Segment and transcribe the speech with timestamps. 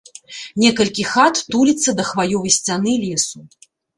[0.61, 3.37] Некалькі хат туліцца да хваёвай сцяны лесу.